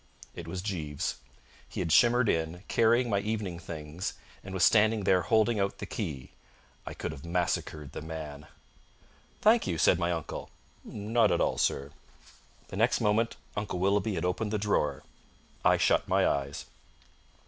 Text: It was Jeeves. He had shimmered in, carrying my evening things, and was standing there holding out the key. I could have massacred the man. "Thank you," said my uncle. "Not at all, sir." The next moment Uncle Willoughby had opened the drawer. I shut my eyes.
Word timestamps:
It 0.33 0.47
was 0.47 0.63
Jeeves. 0.63 1.17
He 1.69 1.79
had 1.79 1.91
shimmered 1.91 2.27
in, 2.27 2.63
carrying 2.67 3.07
my 3.07 3.19
evening 3.19 3.59
things, 3.59 4.13
and 4.43 4.51
was 4.51 4.63
standing 4.63 5.03
there 5.03 5.21
holding 5.21 5.59
out 5.59 5.77
the 5.77 5.85
key. 5.85 6.31
I 6.87 6.95
could 6.95 7.11
have 7.11 7.23
massacred 7.23 7.91
the 7.91 8.01
man. 8.01 8.47
"Thank 9.41 9.67
you," 9.67 9.77
said 9.77 9.99
my 9.99 10.11
uncle. 10.11 10.49
"Not 10.83 11.31
at 11.31 11.39
all, 11.39 11.59
sir." 11.59 11.91
The 12.69 12.77
next 12.77 12.99
moment 12.99 13.35
Uncle 13.55 13.77
Willoughby 13.77 14.15
had 14.15 14.25
opened 14.25 14.49
the 14.49 14.57
drawer. 14.57 15.03
I 15.63 15.77
shut 15.77 16.07
my 16.07 16.25
eyes. 16.27 16.65